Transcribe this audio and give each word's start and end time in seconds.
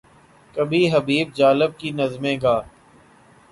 کبھی 0.55 0.81
حبیب 0.91 1.33
جالب 1.35 1.77
کی 1.77 1.91
نظمیں 1.91 2.37
گا۔ 2.41 2.59